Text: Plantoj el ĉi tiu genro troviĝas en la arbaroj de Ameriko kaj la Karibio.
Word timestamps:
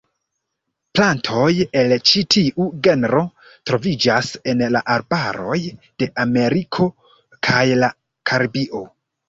Plantoj 0.99 1.51
el 1.81 1.93
ĉi 2.11 2.23
tiu 2.35 2.65
genro 2.87 3.21
troviĝas 3.71 4.31
en 4.55 4.65
la 4.77 4.83
arbaroj 4.97 5.61
de 5.83 6.11
Ameriko 6.27 6.91
kaj 7.51 7.65
la 7.85 7.95
Karibio. 8.33 8.87